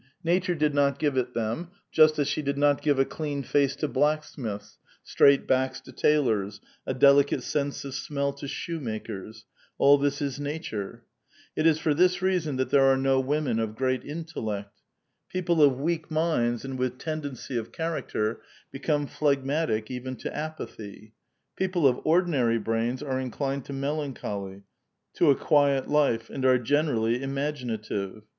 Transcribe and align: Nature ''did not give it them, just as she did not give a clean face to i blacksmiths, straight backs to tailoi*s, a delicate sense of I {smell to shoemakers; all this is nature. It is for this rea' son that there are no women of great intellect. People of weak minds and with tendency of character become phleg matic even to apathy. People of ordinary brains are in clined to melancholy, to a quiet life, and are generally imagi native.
Nature 0.23 0.55
''did 0.55 0.73
not 0.73 0.97
give 0.97 1.15
it 1.15 1.35
them, 1.35 1.69
just 1.91 2.17
as 2.17 2.27
she 2.27 2.41
did 2.41 2.57
not 2.57 2.81
give 2.81 2.97
a 2.97 3.05
clean 3.05 3.43
face 3.43 3.75
to 3.75 3.85
i 3.85 3.89
blacksmiths, 3.91 4.79
straight 5.03 5.45
backs 5.45 5.79
to 5.79 5.91
tailoi*s, 5.91 6.59
a 6.87 6.93
delicate 6.95 7.43
sense 7.43 7.85
of 7.85 7.89
I 7.89 7.93
{smell 8.07 8.33
to 8.33 8.47
shoemakers; 8.47 9.45
all 9.77 9.99
this 9.99 10.19
is 10.19 10.39
nature. 10.39 11.03
It 11.55 11.67
is 11.67 11.77
for 11.77 11.93
this 11.93 12.19
rea' 12.19 12.39
son 12.39 12.55
that 12.55 12.71
there 12.71 12.85
are 12.91 12.97
no 12.97 13.19
women 13.19 13.59
of 13.59 13.75
great 13.75 14.03
intellect. 14.03 14.81
People 15.29 15.61
of 15.61 15.79
weak 15.79 16.09
minds 16.09 16.65
and 16.65 16.79
with 16.79 16.97
tendency 16.97 17.55
of 17.55 17.71
character 17.71 18.41
become 18.71 19.05
phleg 19.07 19.43
matic 19.43 19.91
even 19.91 20.15
to 20.15 20.35
apathy. 20.35 21.13
People 21.55 21.87
of 21.87 21.99
ordinary 22.03 22.57
brains 22.57 23.03
are 23.03 23.19
in 23.19 23.29
clined 23.29 23.65
to 23.65 23.73
melancholy, 23.73 24.63
to 25.13 25.29
a 25.29 25.35
quiet 25.35 25.87
life, 25.89 26.27
and 26.31 26.43
are 26.43 26.57
generally 26.57 27.19
imagi 27.19 27.65
native. 27.65 28.23